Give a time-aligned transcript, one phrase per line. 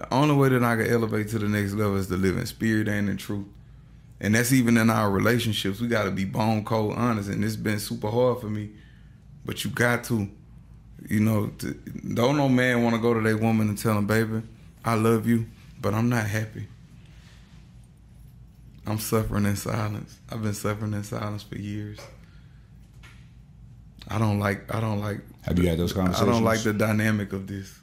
[0.00, 2.46] The only way that I can elevate to the next level is to live in
[2.46, 3.46] spirit and in truth.
[4.18, 5.78] And that's even in our relationships.
[5.78, 7.28] We got to be bone cold honest.
[7.28, 8.70] And it's been super hard for me.
[9.44, 10.26] But you got to,
[11.06, 11.74] you know, to,
[12.14, 14.40] don't no man want to go to their woman and tell them, baby,
[14.86, 15.46] I love you,
[15.78, 16.66] but I'm not happy.
[18.86, 20.18] I'm suffering in silence.
[20.32, 21.98] I've been suffering in silence for years.
[24.08, 24.74] I don't like.
[24.74, 25.20] I don't like.
[25.42, 26.26] Have you had those conversations?
[26.26, 27.78] I don't like the dynamic of this.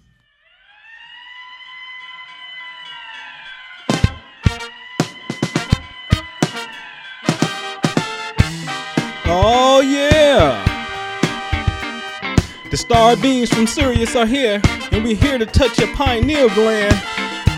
[12.78, 16.94] The star beams from Sirius are here, and we're here to touch your pineal gland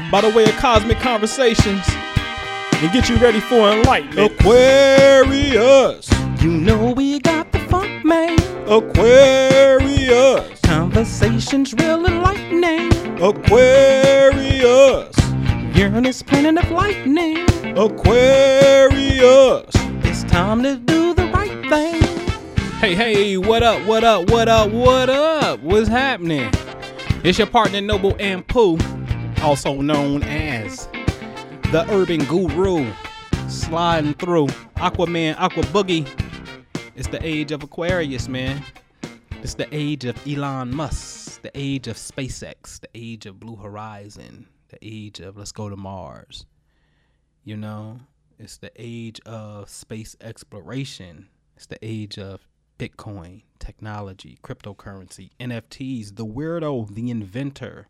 [0.09, 4.31] by the way of cosmic conversations and get you ready for enlightenment.
[4.31, 6.09] Aquarius!
[6.41, 8.39] You know we got the funk, man.
[8.65, 10.57] Aquarius!
[10.61, 12.93] Conversations real enlightening.
[13.21, 15.13] Aquarius!
[15.75, 17.45] Uranus planet of lightning.
[17.77, 19.65] Aquarius!
[20.05, 22.08] It's time to do the right thing.
[22.79, 25.59] Hey, hey, what up, what up, what up, what up?
[25.59, 26.49] What's happening?
[27.25, 28.79] It's your partner Noble Anpu,
[29.43, 30.87] also known as
[31.73, 32.89] the Urban Guru,
[33.49, 36.07] sliding through Aquaman, Aqua Boogie.
[36.95, 38.63] It's the age of Aquarius, man.
[39.43, 44.47] It's the age of Elon Musk, the age of SpaceX, the age of Blue Horizon,
[44.69, 46.45] the age of let's go to Mars.
[47.43, 47.99] You know,
[48.39, 51.27] it's the age of space exploration.
[51.57, 52.39] It's the age of
[52.79, 57.89] Bitcoin, technology, cryptocurrency, NFTs, the weirdo, the inventor,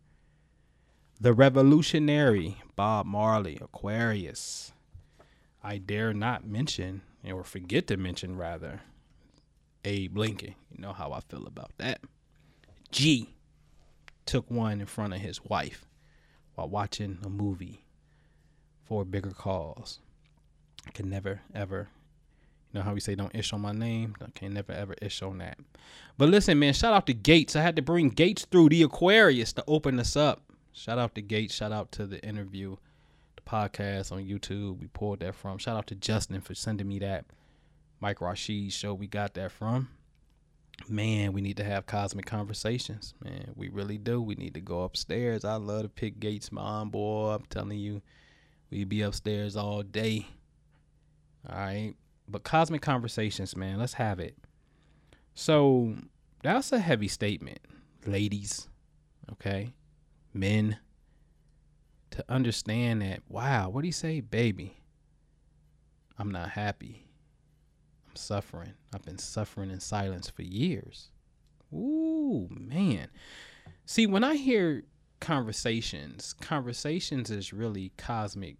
[1.20, 4.72] the revolutionary, Bob Marley, Aquarius.
[5.62, 8.80] I dare not mention, or forget to mention rather,
[9.84, 10.56] Abe Lincoln.
[10.70, 12.00] You know how I feel about that.
[12.90, 13.34] G
[14.26, 15.86] took one in front of his wife
[16.56, 17.84] while watching a movie
[18.82, 20.00] for a bigger cause.
[20.84, 21.90] I can never, ever,
[22.72, 24.14] you know how we say don't ish on my name?
[24.22, 25.58] I can't never, ever ish on that.
[26.16, 27.56] But listen, man, shout out to Gates.
[27.56, 30.42] I had to bring Gates through the Aquarius to open us up.
[30.72, 31.54] Shout out to Gates.
[31.54, 32.76] Shout out to the interview,
[33.34, 34.80] the podcast on YouTube.
[34.80, 35.58] We pulled that from.
[35.58, 37.24] Shout out to Justin for sending me that.
[38.00, 39.88] Mike Rashid show we got that from.
[40.88, 43.14] Man, we need to have cosmic conversations.
[43.22, 44.22] Man, we really do.
[44.22, 45.44] We need to go upstairs.
[45.44, 47.32] I love to pick Gates, my on boy.
[47.32, 48.00] I'm telling you,
[48.70, 50.26] we be upstairs all day.
[51.48, 51.94] All right.
[52.30, 54.36] But cosmic conversations, man, let's have it.
[55.34, 55.96] So
[56.42, 57.60] that's a heavy statement,
[58.06, 58.68] ladies.
[59.32, 59.74] Okay.
[60.32, 60.78] Men.
[62.12, 64.78] To understand that, wow, what do you say, baby?
[66.18, 67.06] I'm not happy.
[68.08, 68.74] I'm suffering.
[68.92, 71.12] I've been suffering in silence for years.
[71.72, 73.08] Ooh, man.
[73.86, 74.82] See, when I hear
[75.20, 78.56] conversations, conversations is really cosmic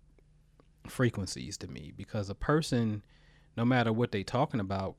[0.87, 3.03] frequencies to me because a person,
[3.61, 4.97] no matter what they're talking about,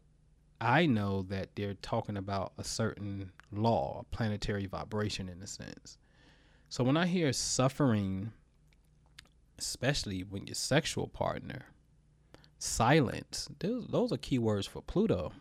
[0.62, 5.98] I know that they're talking about a certain law, a planetary vibration in a sense.
[6.70, 8.34] So when I hear suffering,
[9.58, 11.66] especially when your sexual partner,
[12.60, 15.32] silence, those, those are keywords for Pluto.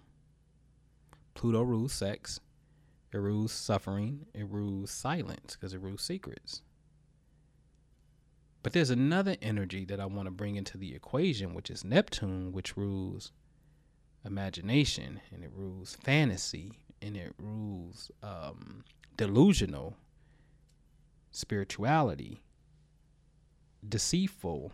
[1.34, 2.40] Pluto rules sex,
[3.12, 6.62] it rules suffering, it rules silence because it rules secrets.
[8.62, 12.52] But there's another energy that I want to bring into the equation, which is Neptune,
[12.52, 13.32] which rules
[14.24, 18.84] imagination and it rules fantasy and it rules um,
[19.16, 19.96] delusional
[21.30, 22.42] spirituality,
[23.88, 24.72] deceitful,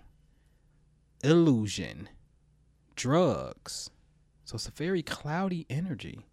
[1.23, 2.09] illusion,
[2.95, 3.91] drugs.
[4.45, 6.27] So it's a very cloudy energy.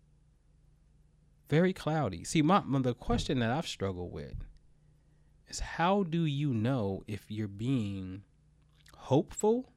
[1.49, 2.23] Very cloudy.
[2.23, 4.35] See, my, the question that I've struggled with
[5.53, 8.23] is how do you know if you're being
[8.95, 9.69] hopeful,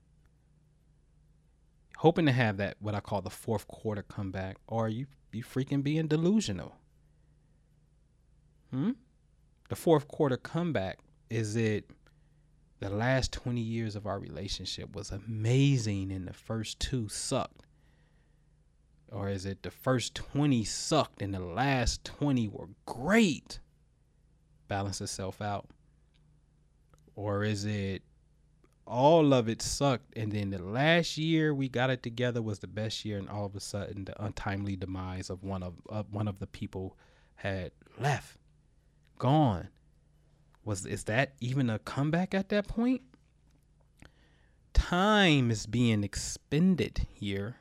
[1.99, 5.83] hoping to have that what I call the fourth quarter comeback, or you you freaking
[5.83, 6.77] being delusional?
[8.71, 8.93] Hmm?
[9.69, 10.99] The fourth quarter comeback
[11.29, 11.91] is it
[12.81, 17.67] the last 20 years of our relationship was amazing and the first two sucked?
[19.13, 23.61] Or is it the first 20 sucked and the last 20 were great?
[24.68, 25.66] Balance itself out?
[27.15, 28.03] Or is it
[28.86, 32.66] all of it sucked and then the last year we got it together was the
[32.68, 36.28] best year and all of a sudden the untimely demise of one of uh, one
[36.28, 36.97] of the people
[37.34, 38.39] had left
[39.18, 39.68] gone
[40.65, 43.03] was is that even a comeback at that point
[44.72, 47.57] time is being expended here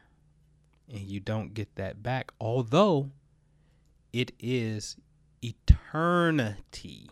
[0.88, 3.10] and you don't get that back although
[4.14, 4.96] it is
[5.42, 7.10] eternity.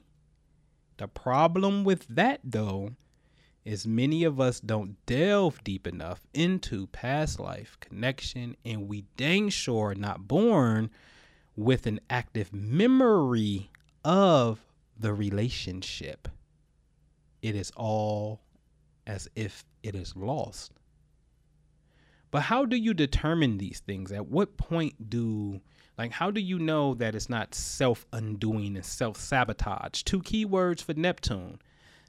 [0.98, 2.92] The problem with that, though,
[3.66, 9.50] is many of us don't delve deep enough into past life connection, and we dang
[9.50, 10.90] sure are not born
[11.56, 13.72] with an active memory
[14.04, 14.60] of
[14.98, 16.28] the relationship.
[17.42, 18.42] It is all
[19.06, 20.72] as if it is lost.
[22.32, 24.12] But how do you determine these things?
[24.12, 25.62] At what point do
[25.98, 30.04] like how do you know that it's not self-undoing and self-sabotage?
[30.04, 31.60] Two keywords for Neptune.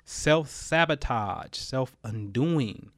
[0.04, 2.90] Self-sabotage, self-undoing.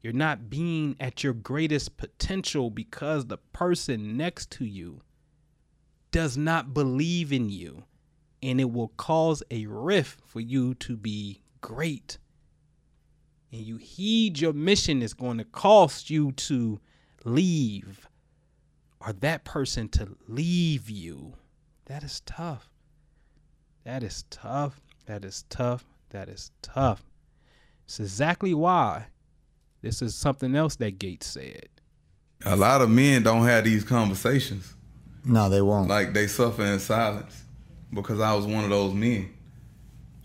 [0.00, 5.00] You're not being at your greatest potential because the person next to you
[6.10, 7.84] does not believe in you
[8.42, 12.18] and it will cause a rift for you to be great
[13.52, 16.80] and you heed your mission is going to cost you to
[17.24, 18.08] leave
[19.08, 21.32] or that person to leave you.
[21.86, 22.68] That is tough.
[23.84, 24.82] That is tough.
[25.06, 25.86] That is tough.
[26.10, 27.02] That is tough.
[27.86, 29.06] It's exactly why
[29.80, 31.68] this is something else that Gates said.
[32.44, 34.74] A lot of men don't have these conversations.
[35.24, 35.88] No, they won't.
[35.88, 37.44] Like they suffer in silence
[37.92, 39.32] because I was one of those men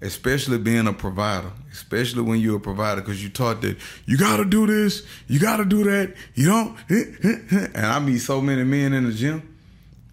[0.03, 4.37] especially being a provider, especially when you're a provider, because you taught that you got
[4.37, 6.77] to do this, you got to do that, you don't.
[6.89, 7.67] Eh, eh, eh.
[7.73, 9.55] And I meet so many men in the gym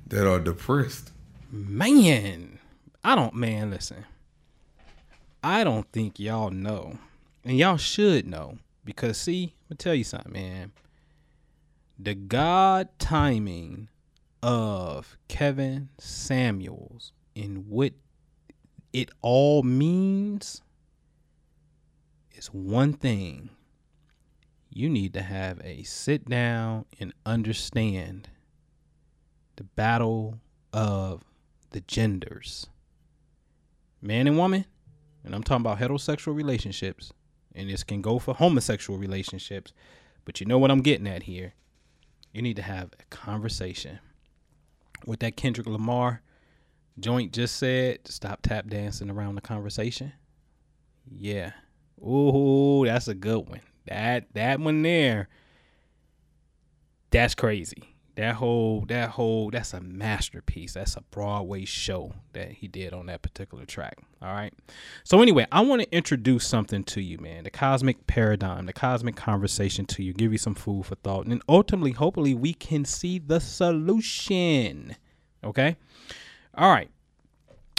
[0.07, 1.11] that are depressed.
[1.51, 2.59] Man,
[3.03, 4.05] I don't, man, listen.
[5.43, 6.99] I don't think y'all know,
[7.45, 10.73] and y'all should know, because see, I'm gonna tell you something, man.
[11.99, 13.89] The God timing
[14.43, 17.93] of Kevin Samuels in what
[18.93, 20.63] it all means
[22.33, 23.51] is one thing.
[24.71, 28.29] You need to have a sit down and understand
[29.57, 30.39] the battle
[30.73, 31.25] of
[31.71, 32.69] the genders.
[34.01, 34.65] Man and woman,
[35.25, 37.13] and I'm talking about heterosexual relationships,
[37.55, 39.73] and this can go for homosexual relationships,
[40.25, 41.55] but you know what I'm getting at here.
[42.33, 43.99] You need to have a conversation
[45.05, 46.23] with that Kendrick Lamar
[47.01, 50.13] Joint just said, stop tap dancing around the conversation.
[51.11, 51.53] Yeah.
[52.01, 53.61] Ooh, that's a good one.
[53.87, 55.29] That that one there.
[57.11, 57.97] That's crazy.
[58.17, 60.75] That whole that whole that's a masterpiece.
[60.75, 63.99] That's a Broadway show that he did on that particular track.
[64.23, 64.53] All right.
[65.05, 67.45] So anyway, I want to introduce something to you, man.
[67.45, 71.43] The cosmic paradigm, the cosmic conversation to you, give you some food for thought, and
[71.49, 74.97] ultimately, hopefully, we can see the solution.
[75.43, 75.77] Okay.
[76.55, 76.91] All right.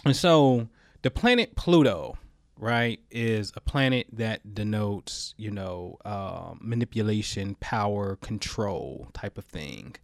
[0.06, 0.68] And so
[1.02, 2.18] the planet Pluto,
[2.58, 9.96] right, is a planet that denotes, you know, uh, manipulation, power, control type of thing.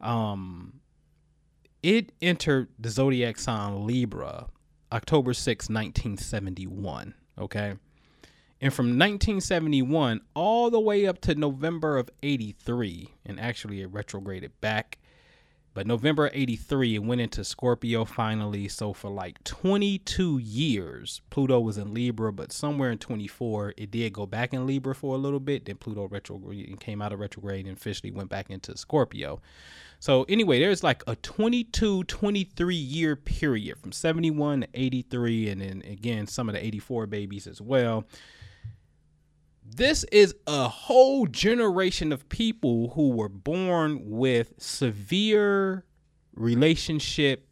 [0.00, 0.80] Um,
[1.82, 4.46] it entered the zodiac sign Libra
[4.92, 7.14] October 6, 1971.
[7.38, 7.74] Okay.
[8.60, 14.58] And from 1971 all the way up to November of 83, and actually it retrograded
[14.60, 14.98] back
[15.74, 18.68] but November 83, it went into Scorpio finally.
[18.68, 24.12] So for like 22 years, Pluto was in Libra, but somewhere in 24, it did
[24.12, 25.64] go back in Libra for a little bit.
[25.64, 29.42] Then Pluto retrograde and came out of retrograde and officially went back into Scorpio.
[29.98, 35.82] So anyway, there's like a 22, 23 year period from 71 to 83, and then
[35.90, 38.04] again, some of the 84 babies as well
[39.64, 45.84] this is a whole generation of people who were born with severe
[46.34, 47.48] relationship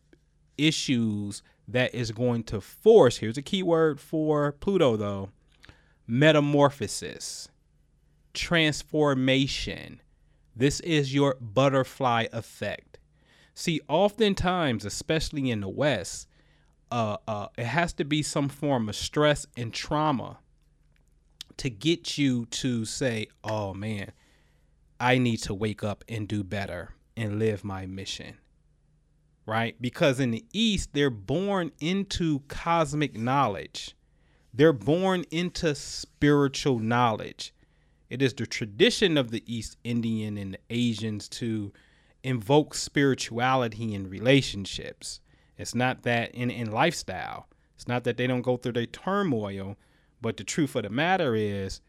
[0.59, 5.31] issues that is going to force here's a key word for Pluto though
[6.07, 7.49] metamorphosis
[8.35, 10.00] transformation.
[10.54, 12.99] This is your butterfly effect.
[13.54, 16.28] See oftentimes especially in the west
[16.90, 20.38] uh, uh, it has to be some form of stress and trauma
[21.59, 24.12] to get you to say, oh man,
[25.00, 28.38] I need to wake up and do better and live my mission.
[29.44, 29.75] Right?
[29.80, 33.97] Because in the East, they're born into cosmic knowledge,
[34.54, 37.52] they're born into spiritual knowledge.
[38.11, 41.73] It is the tradition of the East Indian and the Asians to
[42.23, 45.21] invoke spirituality in relationships.
[45.56, 47.49] It's not that in, in lifestyle.
[47.75, 49.76] It's not that they don't go through their turmoil,
[50.23, 51.81] but the truth of the matter is,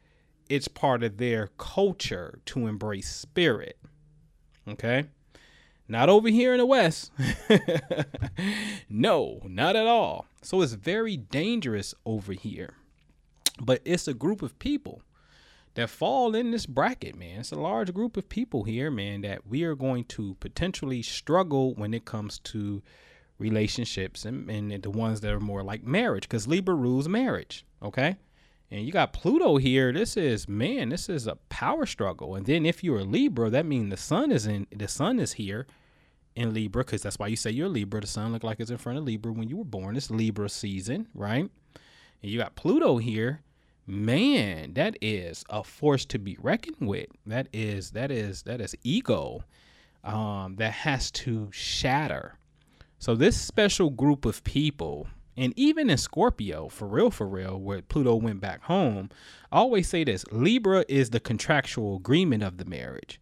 [0.49, 3.77] it's part of their culture to embrace spirit.
[4.67, 5.05] Okay?
[5.87, 7.11] Not over here in the West.
[8.89, 10.25] no, not at all.
[10.41, 12.75] So it's very dangerous over here.
[13.61, 15.03] But it's a group of people
[15.75, 17.41] that fall in this bracket, man.
[17.41, 21.73] It's a large group of people here, man, that we are going to potentially struggle
[21.75, 22.81] when it comes to
[23.37, 27.65] relationships and, and the ones that are more like marriage because Libra rules marriage.
[27.81, 28.17] Okay.
[28.71, 29.91] And you got Pluto here.
[29.91, 32.35] This is man, this is a power struggle.
[32.35, 35.33] And then if you're a Libra, that means the sun is in the sun is
[35.33, 35.67] here
[36.35, 38.01] in Libra, because that's why you say you're Libra.
[38.01, 39.95] The sun looked like it's in front of Libra when you were born.
[39.95, 41.49] It's Libra season, right?
[42.23, 43.41] And you got Pluto here.
[43.85, 47.07] Man, that is a force to be reckoned with.
[47.25, 49.43] That is that is that is ego
[50.03, 52.37] um, that has to shatter.
[53.03, 57.81] So this special group of people, and even in Scorpio, for real, for real, where
[57.81, 59.09] Pluto went back home,
[59.51, 63.19] I always say this: Libra is the contractual agreement of the marriage.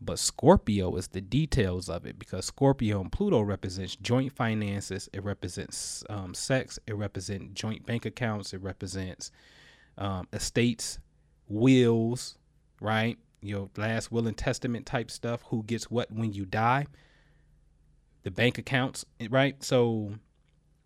[0.00, 5.10] But Scorpio is the details of it because Scorpio and Pluto represents joint finances.
[5.12, 6.78] It represents um, sex.
[6.86, 8.54] It represents joint bank accounts.
[8.54, 9.32] It represents
[9.98, 10.98] um, estates,
[11.46, 12.38] wills,
[12.80, 13.18] right?
[13.42, 15.42] Your last will and testament type stuff.
[15.48, 16.86] Who gets what when you die?
[18.22, 19.62] The bank accounts, right?
[19.62, 20.12] So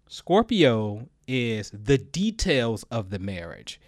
[0.08, 3.80] Scorpio is the details of the marriage.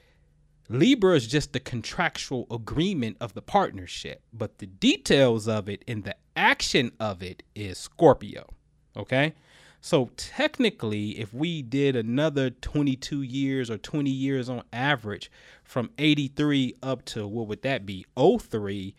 [0.68, 6.02] Libra is just the contractual agreement of the partnership, but the details of it and
[6.02, 8.48] the action of it is Scorpio.
[8.96, 9.34] Okay?
[9.80, 15.30] So technically, if we did another 22 years or 20 years on average
[15.62, 18.04] from 83 up to what would that be?
[18.16, 18.96] 03.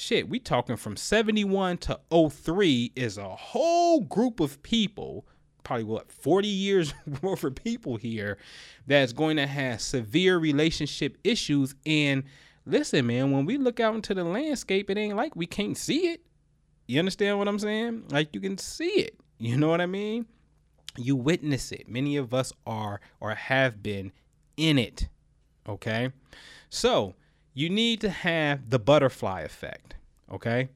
[0.00, 1.98] Shit, we talking from 71 to
[2.30, 5.26] 03 is a whole group of people
[5.64, 8.38] probably what 40 years worth of people here
[8.86, 11.74] that's going to have severe relationship issues.
[11.84, 12.22] And
[12.64, 16.10] listen man when we look out into the landscape it ain't like we can't see
[16.10, 16.22] it.
[16.86, 18.04] You understand what i'm saying?
[18.10, 19.18] Like you can see it.
[19.38, 20.26] You know what i mean?
[20.96, 21.88] You witness it.
[21.88, 24.12] Many of us are or have been
[24.56, 25.08] in it.
[25.68, 26.12] Okay?
[26.70, 27.16] So
[27.58, 29.96] you need to have the butterfly effect
[30.32, 30.68] okay?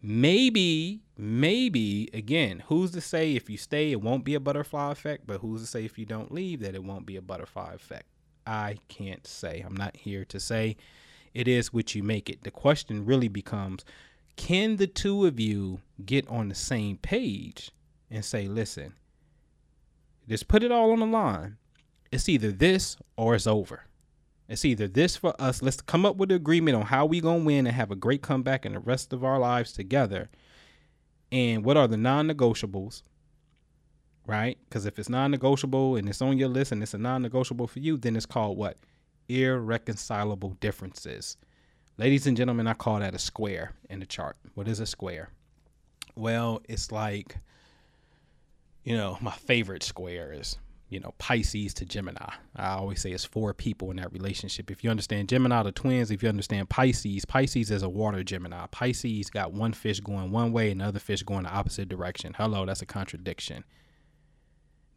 [0.00, 5.26] Maybe maybe again who's to say if you stay it won't be a butterfly effect
[5.26, 8.06] but who's to say if you don't leave that it won't be a butterfly effect?
[8.46, 9.62] I can't say.
[9.66, 10.76] I'm not here to say
[11.34, 12.44] it is what you make it.
[12.44, 13.84] The question really becomes
[14.36, 17.72] can the two of you get on the same page
[18.10, 18.94] and say listen
[20.28, 21.56] just put it all on the line.
[22.12, 23.87] It's either this or it's over
[24.48, 25.62] it's either this for us.
[25.62, 28.22] Let's come up with an agreement on how we gonna win and have a great
[28.22, 30.30] comeback in the rest of our lives together.
[31.30, 33.02] And what are the non-negotiables?
[34.26, 34.58] Right?
[34.64, 37.96] Because if it's non-negotiable and it's on your list and it's a non-negotiable for you,
[37.96, 38.78] then it's called what?
[39.28, 41.36] Irreconcilable differences.
[41.98, 44.36] Ladies and gentlemen, I call that a square in the chart.
[44.54, 45.30] What is a square?
[46.14, 47.36] Well, it's like,
[48.84, 52.30] you know, my favorite square is you know, Pisces to Gemini.
[52.56, 54.70] I always say it's four people in that relationship.
[54.70, 58.66] If you understand Gemini, the twins, if you understand Pisces, Pisces is a water Gemini.
[58.70, 62.34] Pisces got one fish going one way and the other fish going the opposite direction.
[62.34, 63.64] Hello, that's a contradiction.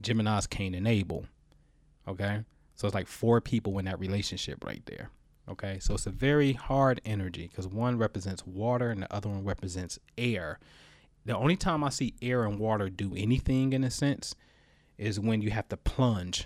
[0.01, 1.25] Gemini's Cain and Abel.
[2.07, 2.45] Okay?
[2.75, 5.09] So it's like four people in that relationship right there.
[5.49, 5.79] Okay?
[5.79, 9.99] So it's a very hard energy because one represents water and the other one represents
[10.17, 10.57] air.
[11.25, 14.35] The only time I see air and water do anything in a sense
[15.01, 16.45] is when you have to plunge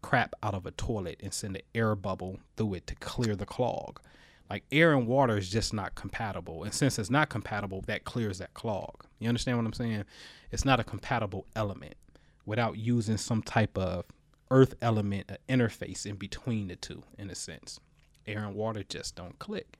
[0.00, 3.44] crap out of a toilet and send an air bubble through it to clear the
[3.44, 4.00] clog.
[4.48, 6.62] Like air and water is just not compatible.
[6.62, 9.04] And since it's not compatible, that clears that clog.
[9.18, 10.04] You understand what I'm saying?
[10.52, 11.96] It's not a compatible element
[12.44, 14.04] without using some type of
[14.52, 17.80] earth element an interface in between the two, in a sense.
[18.24, 19.78] Air and water just don't click.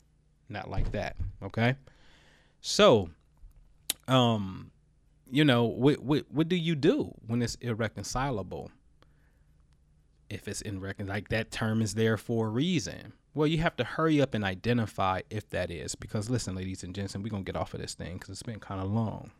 [0.48, 1.14] Not like that.
[1.44, 1.76] Okay.
[2.60, 3.10] So,
[4.08, 4.72] um,
[5.30, 8.70] you know, what, what what do you do when it's irreconcilable?
[10.28, 13.12] If it's irreconcilable, like that term is there for a reason.
[13.34, 15.94] Well, you have to hurry up and identify if that is.
[15.94, 18.42] Because listen, ladies and gents, and we're to get off of this thing because it's
[18.42, 19.30] been kind of long.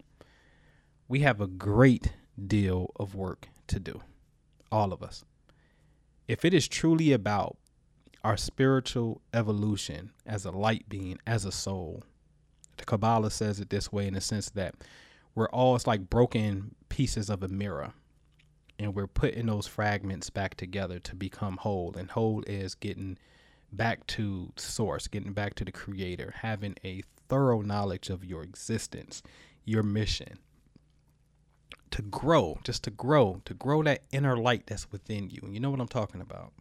[1.08, 2.12] We have a great
[2.46, 4.02] deal of work to do,
[4.70, 5.24] all of us.
[6.28, 7.56] If it is truly about
[8.24, 12.02] our spiritual evolution as a light being, as a soul,
[12.76, 14.74] the Kabbalah says it this way in the sense that
[15.36, 17.92] we're all it's like broken pieces of a mirror.
[18.78, 21.94] And we're putting those fragments back together to become whole.
[21.96, 23.16] And whole is getting
[23.72, 29.22] back to source getting back to the creator having a thorough knowledge of your existence
[29.64, 30.38] your mission.
[31.90, 35.40] To grow just to grow to grow that inner light that's within you.
[35.42, 36.52] And you know what i'm talking about?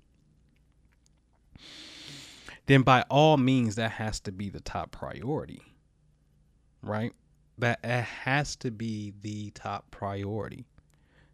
[2.67, 5.61] Then by all means that has to be the top priority
[6.81, 7.13] right
[7.57, 10.65] that it has to be the top priority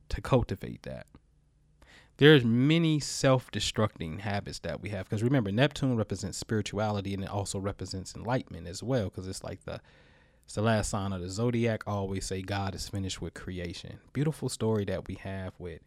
[0.10, 1.08] to cultivate that.
[2.18, 7.58] There's many self-destructing habits that we have because remember Neptune represents spirituality and it also
[7.58, 9.82] represents enlightenment as well because it's like the
[10.46, 11.84] It's the last sign of the zodiac.
[11.88, 14.00] I always say God is finished with creation.
[14.14, 15.82] Beautiful story that we have with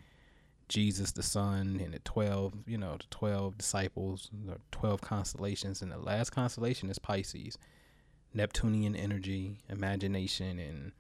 [0.69, 5.83] Jesus the Son and the 12, you know, the 12 disciples, the 12 constellations.
[5.83, 7.59] And the last constellation is Pisces.
[8.35, 10.93] Neptunian energy, imagination, and,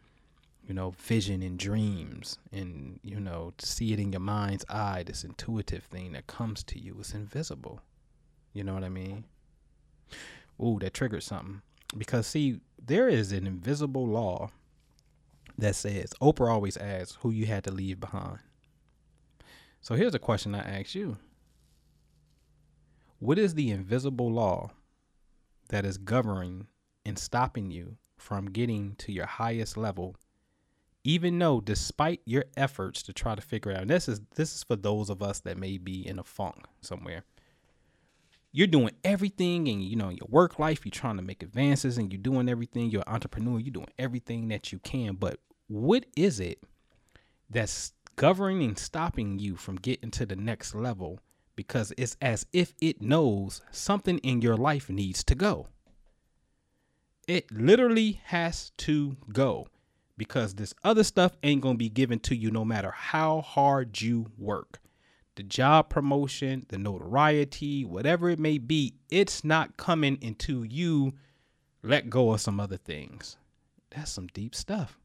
[0.66, 2.38] you know, vision and dreams.
[2.52, 6.62] And, you know, to see it in your mind's eye, this intuitive thing that comes
[6.64, 7.80] to you is invisible.
[8.52, 9.24] You know what I mean?
[10.62, 11.62] Ooh, that triggered something.
[11.96, 14.50] Because, see, there is an invisible law
[15.58, 18.38] that says Oprah always asks who you had to leave behind.
[19.80, 21.18] So here's a question I ask you
[23.18, 24.70] What is the invisible law
[25.68, 26.66] that is governing
[27.04, 30.16] and stopping you from getting to your highest level?
[31.04, 34.64] Even though, despite your efforts to try to figure out, and this is this is
[34.64, 37.24] for those of us that may be in a funk somewhere
[38.56, 42.12] you're doing everything and you know your work life you're trying to make advances and
[42.12, 46.38] you're doing everything you're an entrepreneur you're doing everything that you can but what is
[46.38, 46.62] it
[47.50, 51.18] that's governing and stopping you from getting to the next level
[51.56, 55.66] because it's as if it knows something in your life needs to go
[57.28, 59.68] it literally has to go
[60.16, 64.00] because this other stuff ain't going to be given to you no matter how hard
[64.00, 64.80] you work
[65.36, 71.12] the job promotion, the notoriety, whatever it may be, it's not coming until you
[71.82, 73.36] let go of some other things.
[73.90, 74.98] That's some deep stuff.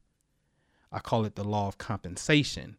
[0.92, 2.76] I call it the law of compensation,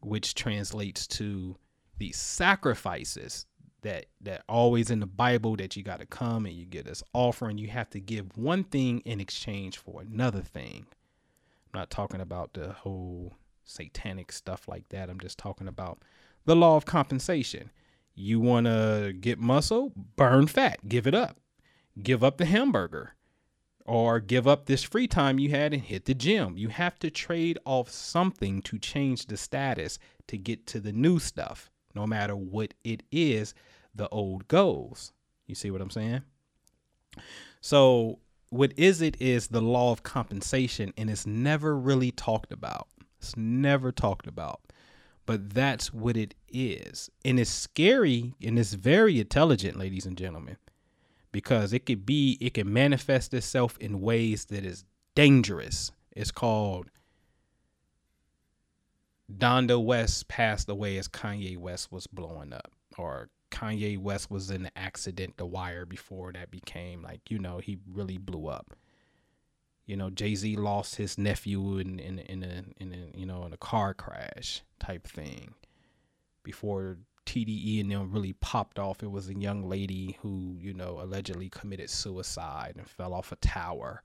[0.00, 1.56] which translates to
[1.98, 3.46] the sacrifices
[3.82, 7.02] that that always in the Bible that you got to come and you get this
[7.12, 7.58] offering.
[7.58, 10.86] You have to give one thing in exchange for another thing.
[11.72, 15.10] I'm not talking about the whole satanic stuff like that.
[15.10, 16.02] I'm just talking about
[16.44, 17.70] the law of compensation.
[18.14, 21.38] You want to get muscle, burn fat, give it up.
[22.02, 23.12] Give up the hamburger
[23.84, 26.56] or give up this free time you had and hit the gym.
[26.56, 31.18] You have to trade off something to change the status to get to the new
[31.18, 31.70] stuff.
[31.96, 33.54] No matter what it is,
[33.94, 35.12] the old goes.
[35.48, 36.22] You see what I'm saying?
[37.60, 42.86] So, what is it is the law of compensation, and it's never really talked about.
[43.18, 44.60] It's never talked about
[45.26, 47.10] but that's what it is.
[47.24, 50.56] And it's scary and it's very intelligent, ladies and gentlemen,
[51.32, 54.84] because it could be, it can manifest itself in ways that is
[55.16, 55.90] dangerous.
[56.12, 56.90] It's called
[59.32, 64.64] Donda West passed away as Kanye West was blowing up, or Kanye West was in
[64.64, 68.76] the accident, The Wire, before that became like, you know, he really blew up.
[69.86, 73.44] You know, Jay Z lost his nephew in in in a, in a you know
[73.44, 75.54] in a car crash type thing.
[76.42, 81.00] Before TDE and them really popped off, it was a young lady who you know
[81.00, 84.02] allegedly committed suicide and fell off a tower.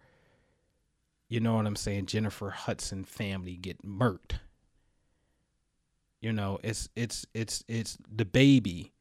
[1.27, 2.05] You know what I'm saying?
[2.07, 4.39] Jennifer Hudson family get murked.
[6.21, 8.91] You know, it's it's it's it's DaBaby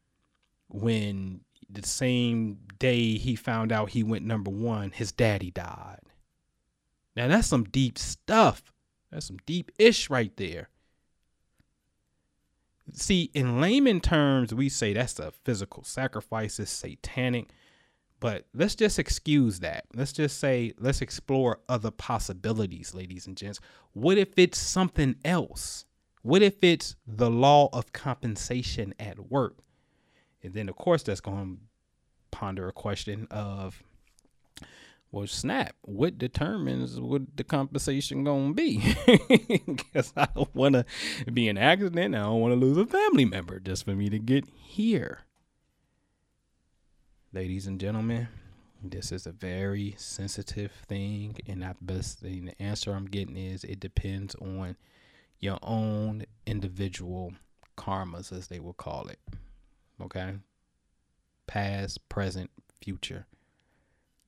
[0.68, 6.00] when the same day he found out he went number one, his daddy died.
[7.14, 8.72] Now that's some deep stuff.
[9.10, 10.68] That's some deep ish right there.
[12.92, 17.50] See, in layman terms, we say that's a physical sacrifice, it's satanic.
[18.18, 19.84] But let's just excuse that.
[19.94, 23.60] Let's just say, let's explore other possibilities, ladies and gents.
[23.92, 25.86] What if it's something else?
[26.22, 29.56] What if it's the law of compensation at work?
[30.42, 31.62] And then, of course, that's going to
[32.30, 33.82] ponder a question of
[35.12, 35.74] well, snap.
[35.82, 38.78] What determines what the compensation gonna be?
[39.66, 40.84] Because I don't want to
[41.32, 42.14] be an accident.
[42.14, 45.20] I don't want to lose a family member just for me to get here.
[47.32, 48.28] Ladies and gentlemen,
[48.82, 53.64] this is a very sensitive thing, and I best thing the answer I'm getting is
[53.64, 54.76] it depends on
[55.40, 57.32] your own individual
[57.76, 59.18] karmas, as they will call it.
[60.00, 60.34] Okay,
[61.46, 62.50] past, present,
[62.80, 63.26] future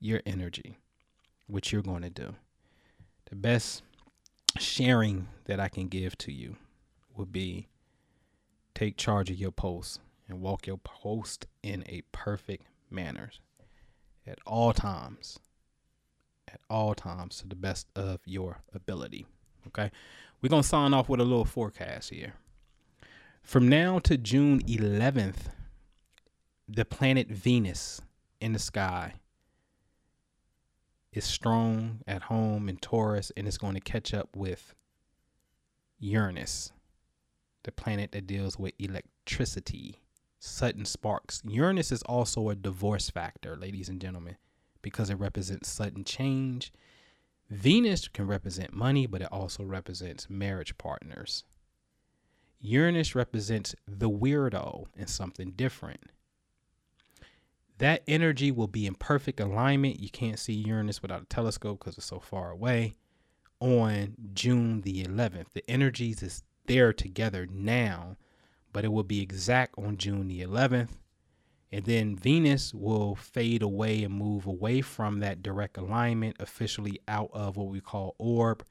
[0.03, 0.77] your energy,
[1.46, 2.35] what you're going to do.
[3.31, 3.83] The best
[4.59, 6.57] sharing that I can give to you
[7.16, 7.68] would be
[8.75, 13.31] take charge of your post and walk your post in a perfect manner
[14.27, 15.38] at all times.
[16.48, 19.25] At all times to the best of your ability.
[19.68, 19.92] Okay?
[20.42, 22.35] We're going to sign off with a little forecast here.
[23.44, 25.52] From now to June 11th,
[26.68, 28.00] the planet Venus
[28.40, 29.14] in the sky
[31.12, 34.74] is strong at home in Taurus and it's going to catch up with
[36.00, 36.72] Uranus,
[37.62, 40.00] the planet that deals with electricity,
[40.40, 41.40] sudden sparks.
[41.44, 44.37] Uranus is also a divorce factor, ladies and gentlemen,
[44.81, 46.72] because it represents sudden change
[47.52, 51.44] Venus can represent money, but it also represents marriage partners.
[52.62, 56.00] Uranus represents the weirdo and something different.
[57.76, 60.00] That energy will be in perfect alignment.
[60.00, 62.96] You can't see Uranus without a telescope because it's so far away
[63.60, 65.48] on June the 11th.
[65.52, 68.16] The energies is there together now,
[68.72, 71.01] but it will be exact on June the 11th.
[71.72, 77.30] And then Venus will fade away and move away from that direct alignment, officially out
[77.32, 78.62] of what we call orb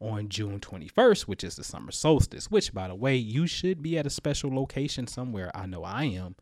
[0.00, 2.50] on June 21st, which is the summer solstice.
[2.50, 5.50] Which, by the way, you should be at a special location somewhere.
[5.54, 6.34] I know I am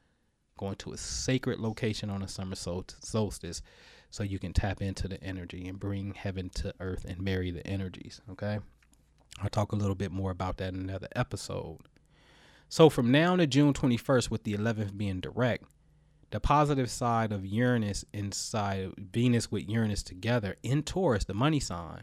[0.56, 3.62] going to a sacred location on a summer solstice
[4.10, 7.66] so you can tap into the energy and bring heaven to earth and marry the
[7.66, 8.22] energies.
[8.30, 8.58] Okay.
[9.40, 11.78] I'll talk a little bit more about that in another episode.
[12.68, 15.64] So, from now to June 21st, with the 11th being direct,
[16.30, 22.02] the positive side of Uranus inside Venus with Uranus together in Taurus, the money sign.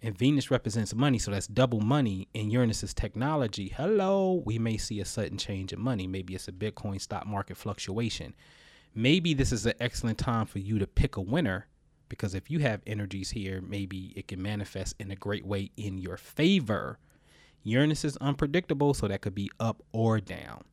[0.00, 2.28] And Venus represents money, so that's double money.
[2.34, 3.68] And Uranus is technology.
[3.68, 6.06] Hello, we may see a sudden change in money.
[6.06, 8.34] Maybe it's a Bitcoin stock market fluctuation.
[8.94, 11.66] Maybe this is an excellent time for you to pick a winner
[12.08, 15.98] because if you have energies here, maybe it can manifest in a great way in
[15.98, 16.98] your favor.
[17.64, 20.64] Uranus is unpredictable, so that could be up or down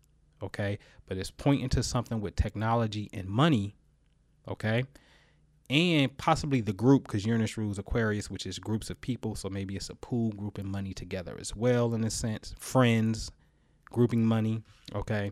[0.41, 0.79] okay?
[1.07, 3.75] But it's pointing to something with technology and money,
[4.47, 4.83] okay?
[5.69, 9.35] And possibly the group, because Uranus rules Aquarius, which is groups of people.
[9.35, 12.53] So maybe it's a pool grouping money together as well, in a sense.
[12.59, 13.31] Friends
[13.85, 15.31] grouping money, okay?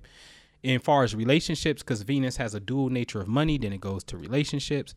[0.63, 4.03] And far as relationships, because Venus has a dual nature of money, then it goes
[4.05, 4.95] to relationships.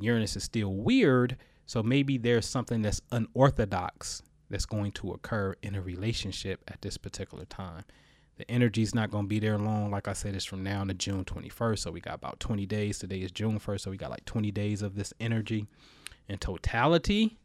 [0.00, 5.74] Uranus is still weird, so maybe there's something that's unorthodox that's going to occur in
[5.76, 7.84] a relationship at this particular time.
[8.40, 9.90] The energy's not going to be there long.
[9.90, 11.78] Like I said, it's from now to June 21st.
[11.80, 12.98] So we got about 20 days.
[12.98, 13.80] Today is June 1st.
[13.82, 15.66] So we got like 20 days of this energy
[16.26, 17.36] in totality.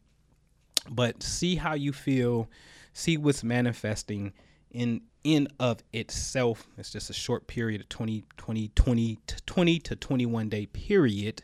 [0.88, 2.48] But see how you feel.
[2.94, 4.32] See what's manifesting
[4.70, 6.66] in in of itself.
[6.78, 11.42] It's just a short period of 20, 20, 20 to 20 to 21 day period.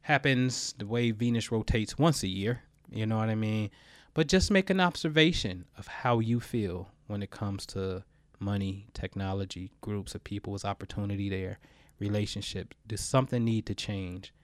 [0.00, 2.62] Happens the way Venus rotates once a year.
[2.90, 3.68] You know what I mean?
[4.14, 8.04] But just make an observation of how you feel when it comes to
[8.42, 11.58] money, technology, groups of people, is opportunity there,
[11.98, 12.76] relationships.
[12.86, 14.34] Does something need to change?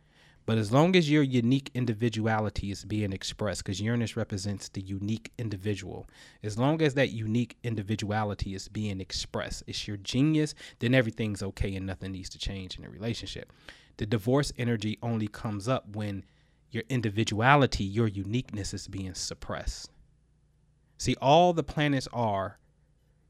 [0.46, 5.30] But as long as your unique individuality is being expressed, because Uranus represents the unique
[5.37, 6.08] individual,
[6.42, 11.74] as long as that unique individuality is being expressed, it's your genius, then everything's okay
[11.74, 13.52] and nothing needs to change in a relationship.
[13.98, 16.24] The divorce energy only comes up when
[16.70, 19.90] your individuality, your uniqueness is being suppressed.
[20.96, 22.58] See, all the planets are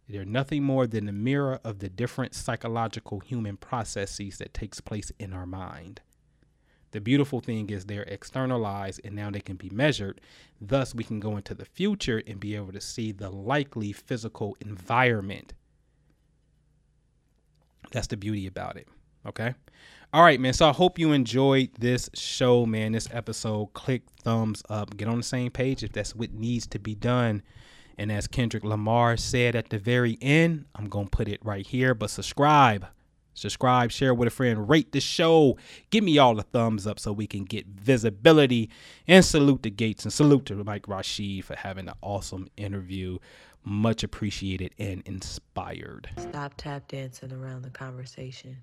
[0.09, 5.12] they're nothing more than a mirror of the different psychological human processes that takes place
[5.18, 6.01] in our mind.
[6.92, 10.21] The beautiful thing is they're externalized and now they can be measured.
[10.61, 14.57] Thus, we can go into the future and be able to see the likely physical
[14.61, 15.53] environment.
[17.92, 18.88] That's the beauty about it.
[19.27, 19.55] Okay.
[20.14, 20.55] All right, man.
[20.55, 22.92] So I hope you enjoyed this show, man.
[22.92, 23.75] This episode.
[23.75, 24.97] Click thumbs up.
[24.97, 27.42] Get on the same page if that's what needs to be done.
[27.98, 31.66] And as Kendrick Lamar said at the very end, I'm going to put it right
[31.66, 32.87] here, but subscribe.
[33.34, 35.56] Subscribe, share with a friend, rate the show.
[35.90, 38.70] Give me all the thumbs up so we can get visibility.
[39.06, 43.18] And salute the Gates and salute to Mike Rashid for having an awesome interview.
[43.64, 46.08] Much appreciated and inspired.
[46.18, 48.56] Stop tap dancing around the conversation.